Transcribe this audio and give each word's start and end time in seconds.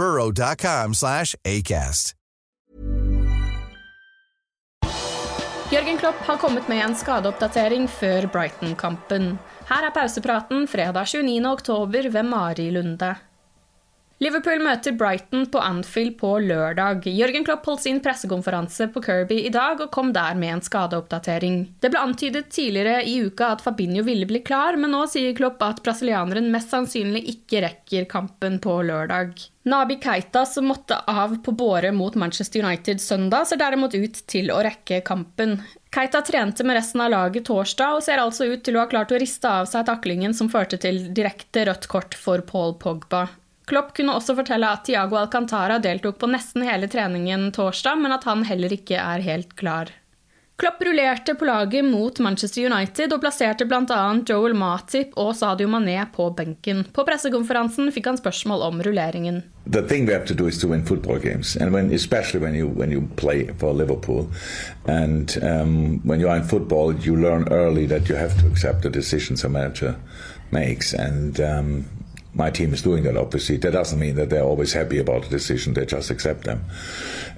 burrow.com 0.00 0.94
slash 0.94 1.36
ACAST. 1.44 2.14
Jørgen 5.70 5.98
Klopp 5.98 6.16
har 6.26 6.36
kommet 6.36 6.68
med 6.68 6.80
en 6.82 6.94
skadeoppdatering 6.98 7.84
før 7.88 8.24
Brighton-kampen. 8.26 9.36
Her 9.68 9.84
er 9.86 9.92
pausepraten 9.94 10.64
fredag 10.66 11.06
29. 11.12 11.44
oktober 11.46 12.08
ved 12.10 12.26
Mari 12.26 12.70
Lunde. 12.74 13.12
Liverpool 14.20 14.60
møter 14.60 14.92
Brighton 15.00 15.46
på 15.48 15.60
Anfield 15.64 16.18
på 16.20 16.34
lørdag. 16.44 17.06
Jørgen 17.08 17.44
Klopp 17.46 17.64
holdt 17.64 17.86
sin 17.86 18.02
pressekonferanse 18.04 18.90
på 18.92 19.00
Kirby 19.06 19.38
i 19.46 19.52
dag 19.54 19.80
og 19.80 19.88
kom 19.94 20.10
der 20.12 20.36
med 20.36 20.52
en 20.58 20.60
skadeoppdatering. 20.66 21.62
Det 21.80 21.88
ble 21.88 22.02
antydet 22.04 22.50
tidligere 22.52 22.98
i 23.08 23.14
uka 23.24 23.48
at 23.54 23.64
Fabinho 23.64 24.04
ville 24.04 24.28
bli 24.28 24.42
klar, 24.44 24.76
men 24.76 24.92
nå 24.92 25.06
sier 25.08 25.32
Klopp 25.38 25.64
at 25.64 25.80
brasilianeren 25.86 26.52
mest 26.52 26.68
sannsynlig 26.68 27.24
ikke 27.32 27.64
rekker 27.64 28.04
kampen 28.12 28.60
på 28.60 28.76
lørdag. 28.90 29.40
Nabi 29.72 29.96
Keita, 30.04 30.44
som 30.44 30.68
måtte 30.68 31.00
av 31.08 31.40
på 31.40 31.56
båre 31.56 31.88
mot 31.96 32.12
Manchester 32.20 32.60
United 32.60 33.00
søndag, 33.00 33.48
ser 33.48 33.64
derimot 33.64 33.96
ut 33.96 34.20
til 34.28 34.52
å 34.52 34.60
rekke 34.68 35.00
kampen. 35.00 35.62
Keita 35.96 36.20
trente 36.28 36.68
med 36.68 36.76
resten 36.76 37.00
av 37.00 37.14
laget 37.16 37.48
torsdag 37.48 37.96
og 37.96 38.04
ser 38.04 38.20
altså 38.20 38.52
ut 38.52 38.68
til 38.68 38.76
å 38.76 38.84
ha 38.84 38.88
klart 38.92 39.16
å 39.16 39.24
riste 39.24 39.48
av 39.48 39.72
seg 39.72 39.88
taklingen 39.88 40.36
som 40.36 40.52
førte 40.52 40.76
til 40.76 41.06
direkte 41.16 41.70
rødt 41.72 41.88
kort 41.88 42.20
for 42.20 42.44
Paul 42.44 42.76
Pogba. 42.76 43.30
Klopp 43.70 43.94
kunne 43.96 44.16
også 44.18 44.34
fortelle 44.34 44.66
at 44.66 44.82
Tiago 44.88 45.14
Alcantara 45.20 45.78
deltok 45.78 46.18
på 46.18 46.28
nesten 46.32 46.66
hele 46.66 46.90
treningen 46.90 47.52
torsdag, 47.54 48.00
men 48.02 48.14
at 48.16 48.26
han 48.26 48.42
heller 48.48 48.72
ikke 48.74 48.98
er 48.98 49.22
helt 49.22 49.54
klar. 49.60 49.92
Klopp 50.60 50.82
rullerte 50.84 51.32
på 51.38 51.46
laget 51.48 51.86
mot 51.86 52.18
Manchester 52.20 52.66
United 52.66 53.14
og 53.14 53.22
plasserte 53.22 53.64
bl.a. 53.64 54.00
Joel 54.28 54.52
Matip 54.58 55.14
og 55.16 55.30
Sadio 55.38 55.70
Mané 55.72 56.02
på 56.12 56.26
benken. 56.36 56.82
På 56.92 57.06
pressekonferansen 57.08 57.88
fikk 57.94 58.10
han 58.10 58.20
spørsmål 58.20 58.66
om 58.66 58.82
rulleringen. 58.84 59.40
the 59.70 59.82
thing 59.82 60.04
we 60.06 60.12
have 60.12 60.24
to 60.26 60.34
do 60.34 60.46
is 60.46 60.58
to 60.58 60.68
win 60.68 60.84
football 60.84 61.18
games, 61.18 61.56
and 61.56 61.72
when 61.72 61.92
especially 61.92 62.40
when 62.40 62.54
you 62.54 62.66
when 62.66 62.90
you 62.90 63.02
play 63.16 63.46
for 63.58 63.72
Liverpool, 63.72 64.28
and 64.86 65.38
um, 65.42 66.00
when 66.02 66.18
you 66.18 66.28
are 66.28 66.36
in 66.36 66.42
football, 66.42 66.92
you 66.92 67.14
learn 67.16 67.46
early 67.52 67.86
that 67.86 68.08
you 68.08 68.16
have 68.16 68.36
to 68.40 68.46
accept 68.48 68.82
the 68.82 68.90
decisions 68.90 69.44
a 69.44 69.48
manager 69.48 69.96
makes, 70.50 70.92
and 70.92 71.40
um, 71.40 71.84
my 72.34 72.50
team 72.50 72.72
is 72.72 72.82
doing 72.82 73.02
that. 73.04 73.16
Obviously, 73.16 73.56
that 73.58 73.72
doesn't 73.72 73.98
mean 73.98 74.14
that 74.16 74.30
they're 74.30 74.44
always 74.44 74.72
happy 74.72 74.98
about 74.98 75.22
the 75.22 75.28
decision; 75.28 75.74
they 75.74 75.86
just 75.86 76.10
accept 76.10 76.44
them. 76.44 76.64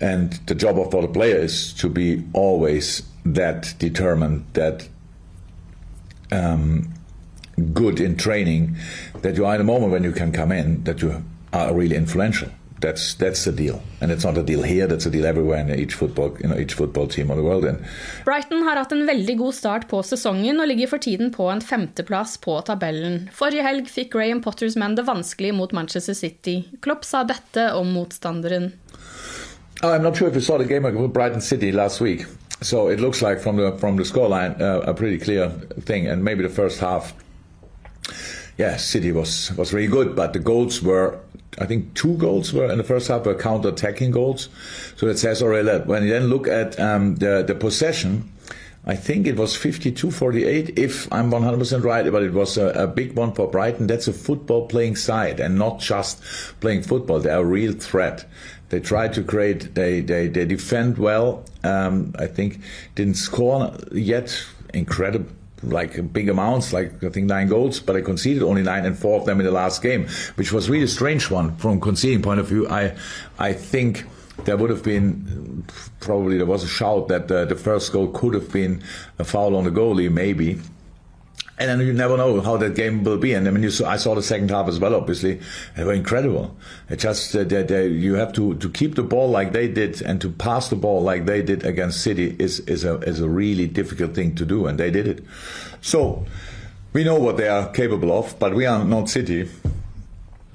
And 0.00 0.32
the 0.46 0.54
job 0.54 0.78
of 0.78 0.94
all 0.94 1.02
the 1.02 1.08
player 1.08 1.36
is 1.36 1.72
to 1.74 1.88
be 1.88 2.24
always 2.32 3.02
that 3.24 3.74
determined 3.78 4.46
that 4.54 4.88
um, 6.32 6.92
good 7.72 8.00
in 8.00 8.16
training 8.16 8.76
that 9.22 9.36
you 9.36 9.44
are 9.44 9.54
in 9.54 9.60
a 9.60 9.64
moment 9.64 9.92
when 9.92 10.04
you 10.04 10.12
can 10.12 10.32
come 10.32 10.52
in 10.52 10.82
that 10.84 11.02
you 11.02 11.22
are 11.52 11.74
really 11.74 11.96
influential. 11.96 12.48
That's 12.80 13.14
that's 13.14 13.44
the 13.44 13.52
deal, 13.52 13.82
and 14.00 14.10
it's 14.10 14.24
not 14.24 14.38
a 14.38 14.42
deal 14.42 14.62
here. 14.62 14.86
That's 14.86 15.04
a 15.04 15.10
deal 15.10 15.26
everywhere 15.26 15.60
in 15.60 15.70
each 15.70 15.94
football, 15.94 16.36
you 16.40 16.48
know, 16.48 16.56
each 16.56 16.72
football 16.72 17.06
team 17.06 17.30
of 17.30 17.36
the 17.36 17.42
world. 17.42 17.64
And 17.64 17.84
Brighton 18.24 18.62
har 18.62 18.76
hatt 18.76 18.92
en 18.92 19.06
veldig 19.06 19.36
god 19.38 19.54
start 19.54 19.88
på 19.88 20.00
sesongen 20.02 20.60
og 20.60 20.68
ligger 20.70 20.88
for 20.88 20.98
tiden 20.98 21.28
på 21.34 21.50
en 21.52 21.60
femteplass 21.60 22.38
på 22.40 22.56
tabellen. 22.64 23.28
Forrige 23.36 23.66
helg 23.66 23.90
fikk 23.92 24.14
Graham 24.14 24.40
Potters 24.40 24.78
menn 24.80 24.96
det 24.96 25.04
vanskelig 25.04 25.52
mot 25.54 25.72
Manchester 25.76 26.16
City. 26.16 26.62
Klopp 26.80 27.04
sa 27.04 27.24
dette 27.28 27.68
om 27.76 27.92
motstanderen. 27.92 28.72
I'm 29.82 30.02
not 30.02 30.16
sure 30.16 30.28
if 30.28 30.34
you 30.34 30.40
saw 30.40 30.58
the 30.58 30.64
game 30.64 30.86
against 30.86 31.12
Brighton 31.12 31.40
City 31.40 31.72
last 31.72 32.00
week. 32.00 32.24
So 32.62 32.88
it 32.88 33.00
looks 33.00 33.22
like 33.22 33.40
from 33.40 33.56
the 33.56 33.72
from 33.78 33.96
the 33.96 34.04
scoreline 34.04 34.60
uh, 34.60 34.80
a 34.86 34.94
pretty 34.94 35.18
clear 35.18 35.50
thing, 35.84 36.06
and 36.06 36.24
maybe 36.24 36.42
the 36.42 36.54
first 36.62 36.80
half. 36.80 37.12
Yeah, 38.56 38.76
City 38.76 39.12
was 39.12 39.52
was 39.56 39.72
really 39.72 39.88
good, 39.88 40.14
but 40.14 40.32
the 40.32 40.38
goals 40.38 40.82
were. 40.82 41.18
I 41.58 41.66
think 41.66 41.94
two 41.94 42.16
goals 42.16 42.52
were 42.52 42.70
in 42.70 42.78
the 42.78 42.84
first 42.84 43.08
half 43.08 43.26
were 43.26 43.34
counter-attacking 43.34 44.12
goals, 44.12 44.48
so 44.96 45.08
it 45.08 45.18
says 45.18 45.42
already 45.42 45.66
that 45.66 45.86
when 45.86 46.04
you 46.04 46.10
then 46.10 46.28
look 46.28 46.46
at 46.46 46.78
um, 46.78 47.16
the 47.16 47.42
the 47.46 47.54
possession, 47.54 48.30
I 48.86 48.96
think 48.96 49.26
it 49.26 49.36
was 49.36 49.54
52-48, 49.56 50.78
if 50.78 51.12
I'm 51.12 51.30
100% 51.30 51.84
right, 51.84 52.10
but 52.10 52.22
it 52.22 52.32
was 52.32 52.56
a, 52.56 52.68
a 52.68 52.86
big 52.86 53.14
one 53.14 53.32
for 53.32 53.46
Brighton. 53.46 53.86
That's 53.86 54.08
a 54.08 54.12
football 54.12 54.66
playing 54.68 54.96
side 54.96 55.38
and 55.38 55.58
not 55.58 55.80
just 55.80 56.22
playing 56.60 56.82
football. 56.82 57.20
They 57.20 57.30
are 57.30 57.42
a 57.42 57.44
real 57.44 57.72
threat. 57.72 58.24
They 58.70 58.80
try 58.80 59.08
to 59.08 59.22
create, 59.22 59.74
they, 59.74 60.00
they, 60.00 60.28
they 60.28 60.46
defend 60.46 60.96
well. 60.96 61.44
Um, 61.62 62.14
I 62.18 62.26
think 62.26 62.60
didn't 62.94 63.14
score 63.14 63.76
yet. 63.92 64.44
Incredible. 64.72 65.30
Like 65.62 66.12
big 66.12 66.28
amounts, 66.28 66.72
like 66.72 67.04
I 67.04 67.10
think 67.10 67.26
nine 67.26 67.48
goals, 67.48 67.80
but 67.80 67.94
I 67.94 68.00
conceded 68.00 68.42
only 68.42 68.62
nine 68.62 68.86
and 68.86 68.98
four 68.98 69.20
of 69.20 69.26
them 69.26 69.40
in 69.40 69.46
the 69.46 69.52
last 69.52 69.82
game, 69.82 70.08
which 70.36 70.52
was 70.52 70.70
really 70.70 70.84
a 70.84 70.88
strange 70.88 71.30
one 71.30 71.54
from 71.56 71.80
conceding 71.80 72.22
point 72.22 72.40
of 72.40 72.48
view. 72.48 72.66
I, 72.68 72.96
I 73.38 73.52
think 73.52 74.04
there 74.44 74.56
would 74.56 74.70
have 74.70 74.82
been 74.82 75.64
probably 76.00 76.38
there 76.38 76.46
was 76.46 76.64
a 76.64 76.68
shout 76.68 77.08
that 77.08 77.30
uh, 77.30 77.44
the 77.44 77.56
first 77.56 77.92
goal 77.92 78.08
could 78.08 78.34
have 78.34 78.50
been 78.50 78.82
a 79.18 79.24
foul 79.24 79.54
on 79.54 79.64
the 79.64 79.70
goalie, 79.70 80.10
maybe. 80.10 80.58
And 81.60 81.68
then 81.68 81.86
you 81.86 81.92
never 81.92 82.16
know 82.16 82.40
how 82.40 82.56
that 82.56 82.74
game 82.74 83.04
will 83.04 83.18
be. 83.18 83.34
And 83.34 83.46
I 83.46 83.50
mean, 83.50 83.62
you 83.62 83.70
saw, 83.70 83.86
I 83.86 83.98
saw 83.98 84.14
the 84.14 84.22
second 84.22 84.50
half 84.50 84.66
as 84.66 84.80
well. 84.80 84.94
Obviously, 84.94 85.40
they 85.76 85.84
were 85.84 85.92
incredible. 85.92 86.56
It 86.88 87.00
just 87.00 87.36
uh, 87.36 87.44
they, 87.44 87.62
they, 87.62 87.86
you 87.86 88.14
have 88.14 88.32
to 88.32 88.54
to 88.54 88.70
keep 88.70 88.94
the 88.94 89.02
ball 89.02 89.28
like 89.28 89.52
they 89.52 89.68
did 89.68 90.00
and 90.00 90.22
to 90.22 90.30
pass 90.30 90.70
the 90.70 90.76
ball 90.76 91.02
like 91.02 91.26
they 91.26 91.42
did 91.42 91.66
against 91.66 92.00
City 92.00 92.34
is 92.38 92.60
is 92.60 92.82
a 92.84 92.94
is 93.00 93.20
a 93.20 93.28
really 93.28 93.66
difficult 93.66 94.14
thing 94.14 94.34
to 94.36 94.46
do, 94.46 94.66
and 94.66 94.80
they 94.80 94.90
did 94.90 95.06
it. 95.06 95.22
So 95.82 96.24
we 96.94 97.04
know 97.04 97.20
what 97.20 97.36
they 97.36 97.48
are 97.48 97.68
capable 97.68 98.18
of, 98.18 98.38
but 98.38 98.54
we 98.54 98.64
are 98.64 98.82
not 98.82 99.10
City. 99.10 99.50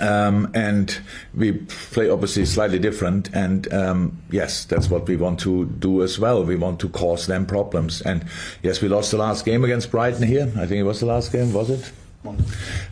Um, 0.00 0.50
and 0.54 0.98
we 1.34 1.52
play 1.52 2.10
obviously 2.10 2.44
slightly 2.44 2.78
different. 2.78 3.34
And 3.34 3.72
um, 3.72 4.20
yes, 4.30 4.64
that's 4.64 4.90
what 4.90 5.06
we 5.06 5.16
want 5.16 5.40
to 5.40 5.66
do 5.66 6.02
as 6.02 6.18
well. 6.18 6.44
We 6.44 6.56
want 6.56 6.80
to 6.80 6.88
cause 6.88 7.26
them 7.26 7.46
problems. 7.46 8.02
And 8.02 8.24
yes, 8.62 8.80
we 8.80 8.88
lost 8.88 9.10
the 9.12 9.18
last 9.18 9.44
game 9.44 9.64
against 9.64 9.90
Brighton 9.90 10.26
here. 10.26 10.52
I 10.56 10.66
think 10.66 10.80
it 10.80 10.84
was 10.84 11.00
the 11.00 11.06
last 11.06 11.32
game, 11.32 11.52
was 11.52 11.70
it? 11.70 11.92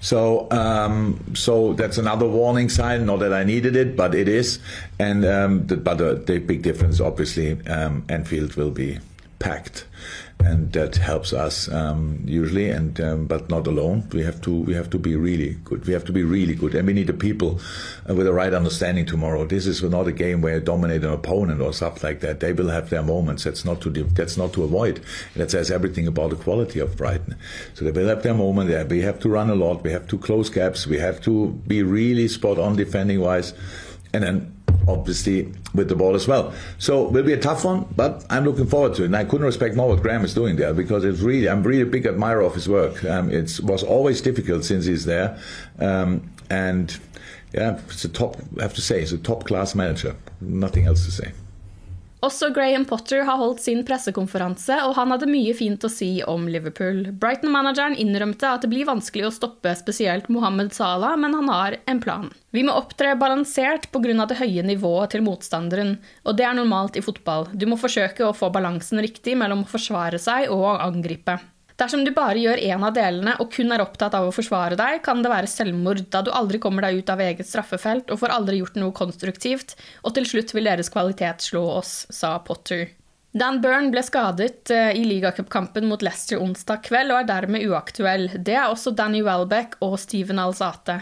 So, 0.01 0.49
um, 0.53 1.35
so 1.35 1.73
that's 1.73 1.99
another 1.99 2.29
warning 2.29 2.69
sign. 2.69 3.07
Not 3.07 3.19
that 3.19 3.33
I 3.33 3.43
needed 3.43 3.75
it, 3.75 3.97
but 3.97 4.15
it 4.15 4.29
is. 4.29 4.61
And 4.99 5.25
um, 5.25 5.67
the, 5.67 5.77
but 5.77 5.99
the, 5.99 6.15
the, 6.15 6.39
big 6.39 6.63
difference, 6.63 7.01
obviously, 7.01 7.61
um, 7.67 8.05
Anfield 8.09 8.55
will 8.55 8.71
be 8.71 8.99
packed 9.45 9.87
and 10.45 10.73
that 10.73 10.97
helps 10.97 11.33
us 11.33 11.69
um, 11.71 12.23
usually. 12.27 12.71
And 12.71 13.01
um, 13.01 13.27
but 13.27 13.49
not 13.49 13.67
alone. 13.67 14.09
We 14.13 14.23
have 14.23 14.41
to 14.43 14.53
we 14.53 14.75
have 14.75 14.91
to 14.91 14.99
be 14.99 15.17
really 15.17 15.55
good. 15.65 15.87
We 15.87 15.93
have 15.93 16.05
to 16.07 16.13
be 16.13 16.23
really 16.23 16.55
good, 16.55 16.75
and 16.75 16.87
we 16.87 16.93
need 16.93 17.07
the 17.07 17.15
people 17.15 17.61
uh, 18.09 18.15
with 18.15 18.27
the 18.27 18.33
right 18.33 18.53
understanding 18.53 19.07
tomorrow. 19.07 19.47
This 19.47 19.67
is 19.67 19.83
not 19.83 20.07
a 20.07 20.13
game 20.13 20.43
where 20.43 20.57
you 20.57 20.61
dominate 20.61 21.05
an 21.05 21.13
opponent 21.13 21.61
or 21.61 21.73
stuff 21.73 22.03
like 22.03 22.21
that. 22.21 22.41
They 22.41 22.53
will 22.53 22.69
have 22.69 22.91
their 22.91 23.03
moments. 23.03 23.45
That's 23.45 23.65
not 23.65 23.81
to 23.83 23.91
that's 23.91 24.37
not 24.37 24.53
to 24.55 24.65
avoid. 24.65 25.01
That 25.35 25.51
says 25.51 25.71
everything 25.71 26.07
about 26.07 26.31
the 26.31 26.37
quality 26.37 26.81
of 26.81 26.97
Brighton. 26.97 27.37
So 27.75 27.85
they 27.85 27.91
will 27.91 28.09
have 28.09 28.23
their 28.23 28.35
moment. 28.35 28.71
There, 28.71 28.85
we 28.85 29.03
have 29.03 29.21
to 29.21 29.29
run 29.29 29.51
a 29.51 29.55
lot. 29.55 29.83
We 29.83 29.93
have 29.93 30.07
to 30.09 30.19
close 30.19 30.51
gaps. 30.51 30.87
We 30.87 30.99
have 30.99 31.21
to 31.23 31.53
be 31.67 31.83
really 31.83 32.29
spot 32.29 32.59
on 32.59 32.77
defending 32.77 33.21
wise, 33.21 33.55
and 34.13 34.23
then 34.23 34.64
obviously 34.89 35.53
with 35.75 35.89
the 35.89 35.97
ball 35.97 36.15
as 36.15 36.29
well. 36.29 36.53
So 36.79 37.05
will 37.05 37.23
be 37.23 37.33
a 37.33 37.41
tough 37.41 37.65
one, 37.65 37.87
but 37.97 38.25
I'm 38.31 38.45
looking 38.45 38.67
forward 38.67 38.95
to 38.95 39.03
it. 39.03 39.07
And 39.07 39.17
I 39.17 39.25
couldn't 39.25 39.47
respect 39.47 39.77
more 39.77 39.89
what 39.89 40.03
Graham 40.03 40.25
is 40.25 40.35
doing 40.35 40.57
there 40.57 40.75
because 40.75 41.05
it's 41.05 41.21
really 41.21 41.49
I'm 41.49 41.63
really 41.63 41.83
a 41.83 41.87
big 41.87 42.07
admirer 42.07 42.43
of 42.43 42.55
his 42.55 42.69
work. 42.69 43.05
Um, 43.05 43.31
it 43.31 43.61
was 43.63 43.83
always 43.83 44.21
difficult 44.21 44.65
since 44.65 44.85
he's 44.87 45.05
there, 45.05 45.39
um, 45.79 46.31
and 46.51 46.99
yeah, 47.53 47.81
it's 47.87 48.05
a 48.05 48.09
top. 48.09 48.37
I 48.59 48.63
have 48.63 48.75
to 48.75 48.81
say, 48.81 49.01
he's 49.01 49.13
a 49.13 49.19
top 49.19 49.45
class 49.45 49.75
manager. 49.75 50.17
Nothing 50.41 50.87
else 50.87 51.05
to 51.05 51.13
say. 51.13 51.33
Også 52.25 52.49
Graham 52.57 52.87
Potter 52.89 53.25
har 53.27 53.37
holdt 53.37 53.61
sin 53.61 53.83
pressekonferanse, 53.85 54.79
og 54.87 54.95
han 54.97 55.13
hadde 55.13 55.29
mye 55.29 55.53
fint 55.57 55.83
å 55.85 55.91
si 55.93 56.09
om 56.31 56.47
Liverpool. 56.49 57.03
Brighton-manageren 57.21 57.99
innrømte 58.01 58.49
at 58.49 58.65
det 58.65 58.71
blir 58.73 58.89
vanskelig 58.89 59.27
å 59.29 59.35
stoppe 59.35 59.75
spesielt 59.77 60.31
Mohammed 60.33 60.73
Salah, 60.73 61.19
men 61.21 61.37
han 61.37 61.51
har 61.53 61.77
en 61.91 62.01
plan. 62.01 62.31
Vi 62.57 62.65
må 62.65 62.73
opptre 62.79 63.13
balansert 63.21 63.91
pga. 63.93 64.25
det 64.25 64.41
høye 64.41 64.65
nivået 64.65 65.13
til 65.13 65.25
motstanderen, 65.27 65.99
og 66.25 66.39
det 66.39 66.49
er 66.49 66.57
normalt 66.57 66.97
i 66.97 67.05
fotball. 67.05 67.51
Du 67.53 67.67
må 67.67 67.77
forsøke 67.77 68.25
å 68.25 68.37
få 68.37 68.49
balansen 68.55 69.03
riktig 69.05 69.37
mellom 69.37 69.67
å 69.67 69.73
forsvare 69.75 70.19
seg 70.19 70.49
og 70.49 70.65
å 70.65 70.79
angripe. 70.81 71.41
Dersom 71.81 72.05
du 72.07 72.13
bare 72.15 72.39
gjør 72.39 72.61
én 72.63 72.83
av 72.87 72.95
delene 72.95 73.35
og 73.43 73.49
kun 73.55 73.75
er 73.75 73.83
opptatt 73.83 74.15
av 74.15 74.29
å 74.29 74.35
forsvare 74.35 74.79
deg, 74.79 75.01
kan 75.03 75.25
det 75.25 75.33
være 75.33 75.51
selvmord, 75.51 76.05
da 76.13 76.23
du 76.23 76.31
aldri 76.31 76.61
kommer 76.63 76.87
deg 76.87 77.01
ut 77.03 77.11
av 77.11 77.23
eget 77.25 77.49
straffefelt 77.49 78.13
og 78.15 78.21
får 78.21 78.35
aldri 78.35 78.61
gjort 78.61 78.79
noe 78.79 78.95
konstruktivt, 78.95 79.75
og 80.07 80.15
til 80.15 80.29
slutt 80.31 80.55
vil 80.55 80.71
deres 80.71 80.93
kvalitet 80.95 81.43
slå 81.43 81.65
oss, 81.81 82.05
sa 82.15 82.37
Potter. 82.47 82.93
Dan 83.35 83.59
Byrne 83.59 83.91
ble 83.91 84.05
skadet 84.07 84.71
eh, 84.71 84.93
i 84.95 85.03
ligacupkampen 85.09 85.89
mot 85.91 86.03
Leicester 86.07 86.39
onsdag 86.39 86.85
kveld 86.87 87.11
og 87.11 87.25
er 87.25 87.31
dermed 87.33 87.67
uaktuell. 87.67 88.29
Det 88.39 88.55
er 88.55 88.69
også 88.69 88.95
Danny 88.95 89.25
Welbeck 89.27 89.75
og 89.83 89.99
Steven 89.99 90.39
Alzate. 90.39 91.01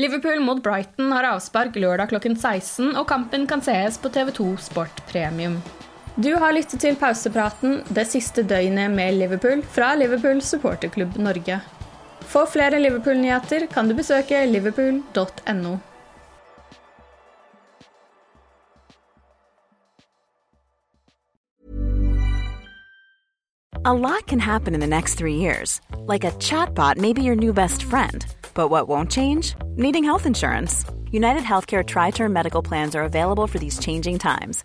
Liverpool 0.00 0.40
mot 0.44 0.62
Brighton 0.64 1.12
har 1.12 1.28
avspark 1.34 1.76
lørdag 1.76 2.08
klokken 2.14 2.36
16, 2.36 2.94
og 2.96 3.04
kampen 3.12 3.44
kan 3.48 3.64
sees 3.64 4.00
på 4.00 4.12
TV2 4.12 4.54
Sport 4.70 5.04
Premium. 5.12 5.60
Du 6.16 6.30
har 6.40 6.54
lyttet 6.56 6.80
til 6.80 6.94
pausepraten 6.96 7.82
det 7.92 8.06
siste 8.08 8.40
døgnet 8.48 8.88
med 8.88 9.18
Liverpool 9.18 9.60
fra 9.68 9.90
Liverpool 10.00 10.38
supporterklubb 10.40 11.18
Norge. 11.20 11.58
For 12.24 12.48
flere 12.48 12.80
Liverpool-nyheter 12.80 13.66
kan 13.68 13.88
du 13.88 13.94
besøke 13.94 14.46
liverpool.no. 14.48 15.76
A 23.84 23.92
lot 23.92 24.26
can 24.26 24.40
happen 24.40 24.74
in 24.74 24.80
the 24.80 24.86
next 24.86 25.18
three 25.18 25.36
years. 25.36 25.80
Like 26.06 26.24
a 26.24 26.32
chatbot 26.38 26.96
may 26.96 27.12
be 27.12 27.22
your 27.22 27.36
new 27.36 27.52
best 27.52 27.82
friend. 27.82 28.24
But 28.54 28.70
what 28.70 28.88
won't 28.88 29.10
change? 29.10 29.54
Needing 29.76 30.02
health 30.02 30.24
insurance. 30.24 30.86
United 31.12 31.42
Healthcare 31.42 31.84
Tri 31.84 32.10
Term 32.10 32.32
Medical 32.32 32.62
Plans 32.62 32.96
are 32.96 33.04
available 33.04 33.46
for 33.46 33.58
these 33.58 33.78
changing 33.78 34.18
times 34.18 34.64